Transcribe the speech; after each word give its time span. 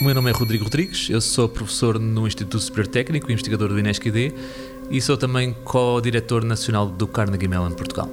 nome 0.00 0.30
é 0.30 0.32
Rodrigo 0.32 0.64
Rodrigues, 0.64 1.10
eu 1.10 1.20
sou 1.20 1.46
professor 1.46 1.98
no 1.98 2.26
Instituto 2.26 2.58
Superior 2.58 2.86
Técnico, 2.86 3.30
investigador 3.30 3.68
do 3.68 3.78
INESC-ID 3.78 4.32
e 4.90 5.00
sou 5.00 5.16
também 5.16 5.54
co-diretor 5.62 6.42
nacional 6.42 6.86
do 6.86 7.06
Carnegie 7.06 7.46
Mellon 7.46 7.72
Portugal. 7.72 8.08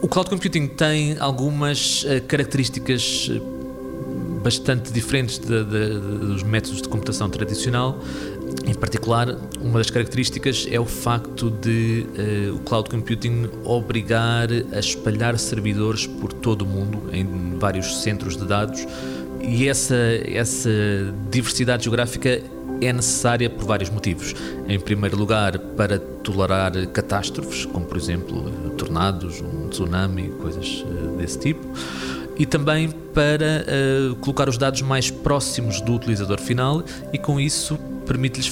O 0.00 0.06
cloud 0.06 0.30
computing 0.30 0.68
tem 0.68 1.18
algumas 1.18 2.04
uh, 2.04 2.22
características 2.28 3.28
uh, 3.28 4.40
bastante 4.40 4.92
diferentes 4.92 5.38
de, 5.38 5.64
de, 5.64 5.98
dos 5.98 6.44
métodos 6.44 6.80
de 6.80 6.88
computação 6.88 7.28
tradicional. 7.28 7.98
Em 8.64 8.74
particular, 8.74 9.36
uma 9.60 9.78
das 9.78 9.90
características 9.90 10.68
é 10.70 10.78
o 10.78 10.86
facto 10.86 11.50
de 11.50 12.06
uh, 12.50 12.54
o 12.54 12.60
cloud 12.60 12.88
computing 12.88 13.50
obrigar 13.64 14.48
a 14.72 14.78
espalhar 14.78 15.36
servidores 15.40 16.06
por 16.06 16.32
todo 16.32 16.62
o 16.62 16.66
mundo, 16.66 17.10
em 17.12 17.58
vários 17.58 18.02
centros 18.02 18.36
de 18.36 18.44
dados, 18.46 18.86
e 19.40 19.68
essa, 19.68 19.96
essa 20.26 20.70
diversidade 21.30 21.84
geográfica 21.84 22.42
é 22.80 22.92
necessária 22.92 23.48
por 23.48 23.64
vários 23.64 23.90
motivos. 23.90 24.34
Em 24.68 24.78
primeiro 24.78 25.16
lugar, 25.16 25.58
para 25.58 25.98
tolerar 25.98 26.72
catástrofes, 26.88 27.64
como 27.66 27.86
por 27.86 27.96
exemplo 27.96 28.50
tornados, 28.76 29.40
um 29.40 29.68
tsunami, 29.68 30.30
coisas 30.40 30.84
eh, 30.86 31.16
desse 31.16 31.38
tipo. 31.38 31.66
E 32.38 32.44
também 32.44 32.90
para 33.14 33.64
uh, 33.64 34.16
colocar 34.16 34.46
os 34.46 34.58
dados 34.58 34.82
mais 34.82 35.10
próximos 35.10 35.80
do 35.80 35.94
utilizador 35.94 36.38
final 36.38 36.84
e 37.10 37.16
com 37.16 37.40
isso 37.40 37.78
permite-lhes 38.04 38.46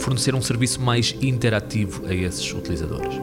fornecer 0.00 0.34
um 0.34 0.42
serviço 0.42 0.80
mais 0.80 1.14
interativo 1.22 2.04
a 2.06 2.12
esses 2.12 2.52
utilizadores. 2.52 3.14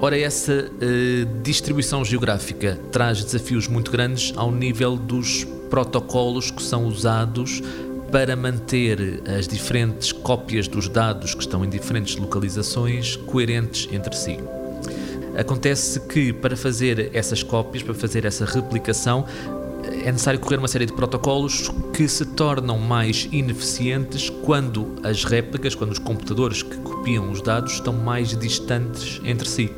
Ora, 0.00 0.16
essa 0.16 0.70
uh, 0.70 1.42
distribuição 1.42 2.04
geográfica 2.04 2.78
traz 2.92 3.24
desafios 3.24 3.66
muito 3.66 3.90
grandes 3.90 4.32
ao 4.36 4.52
nível 4.52 4.96
dos 4.96 5.44
protocolos 5.68 6.50
que 6.50 6.62
são 6.62 6.86
usados 6.86 7.62
para 8.10 8.34
manter 8.34 9.22
as 9.38 9.46
diferentes 9.46 10.12
cópias 10.12 10.66
dos 10.66 10.88
dados 10.88 11.34
que 11.34 11.42
estão 11.42 11.64
em 11.64 11.68
diferentes 11.68 12.16
localizações 12.16 13.16
coerentes 13.16 13.88
entre 13.92 14.16
si. 14.16 14.38
Acontece 15.36 16.00
que 16.00 16.32
para 16.32 16.56
fazer 16.56 17.10
essas 17.14 17.42
cópias, 17.42 17.82
para 17.82 17.94
fazer 17.94 18.24
essa 18.24 18.44
replicação, 18.44 19.26
é 20.02 20.10
necessário 20.10 20.40
correr 20.40 20.56
uma 20.56 20.68
série 20.68 20.86
de 20.86 20.92
protocolos 20.92 21.70
que 21.92 22.08
se 22.08 22.24
tornam 22.24 22.78
mais 22.78 23.28
ineficientes 23.30 24.30
quando 24.30 24.96
as 25.02 25.24
réplicas, 25.24 25.74
quando 25.74 25.92
os 25.92 25.98
computadores 25.98 26.62
que 26.62 26.76
copiam 26.78 27.30
os 27.30 27.40
dados 27.40 27.74
estão 27.74 27.92
mais 27.92 28.36
distantes 28.36 29.20
entre 29.24 29.48
si 29.48 29.70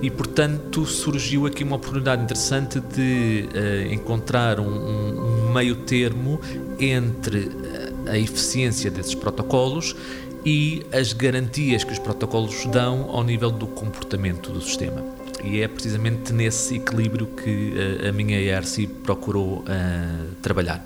e 0.00 0.10
portanto 0.10 0.86
surgiu 0.86 1.46
aqui 1.46 1.64
uma 1.64 1.76
oportunidade 1.76 2.22
interessante 2.22 2.80
de 2.80 3.48
uh, 3.52 3.92
encontrar 3.92 4.60
um, 4.60 4.66
um, 4.66 5.52
meio 5.52 5.76
termo 5.76 6.40
entre 6.78 7.50
eh, 7.64 8.12
a 8.12 8.18
eficiência 8.18 8.90
desses 8.90 9.14
protocolos 9.14 9.96
e 10.44 10.86
as 10.92 11.12
garantias 11.12 11.82
que 11.82 11.92
os 11.92 11.98
protocolos 11.98 12.64
dão 12.66 13.10
ao 13.10 13.24
nível 13.24 13.50
do 13.50 13.66
comportamento 13.66 14.52
do 14.52 14.60
sistema. 14.60 15.04
E 15.42 15.60
é 15.60 15.68
precisamente 15.68 16.32
nesse 16.32 16.76
equilíbrio 16.76 17.26
que 17.26 17.72
uh, 17.72 18.08
a 18.08 18.12
minha 18.12 18.38
ERC 18.40 18.86
procurou 19.02 19.58
uh, 19.58 20.34
trabalhar. 20.42 20.84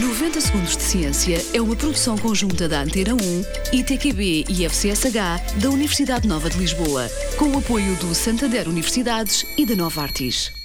90 0.00 0.40
Segundos 0.40 0.74
de 0.74 0.82
Ciência 0.82 1.44
é 1.52 1.60
uma 1.60 1.76
produção 1.76 2.16
conjunta 2.16 2.66
da 2.66 2.80
Antena 2.80 3.14
1, 3.14 3.44
ITQB 3.74 4.46
e 4.48 4.64
FCSH 4.64 5.60
da 5.60 5.68
Universidade 5.68 6.26
Nova 6.26 6.48
de 6.48 6.56
Lisboa, 6.56 7.10
com 7.36 7.50
o 7.50 7.58
apoio 7.58 7.94
do 7.96 8.14
Santander 8.14 8.68
Universidades 8.68 9.44
e 9.56 9.66
da 9.66 9.76
Nova 9.76 10.00
Artis. 10.00 10.61